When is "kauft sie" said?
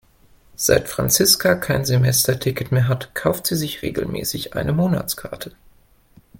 3.13-3.55